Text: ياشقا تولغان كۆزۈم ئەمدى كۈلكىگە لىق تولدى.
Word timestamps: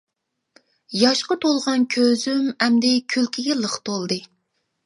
ياشقا 1.01 1.37
تولغان 1.43 1.85
كۆزۈم 1.97 2.49
ئەمدى 2.65 2.95
كۈلكىگە 3.15 3.59
لىق 3.63 3.81
تولدى. 3.91 4.23